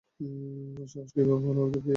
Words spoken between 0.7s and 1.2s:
আর সাহস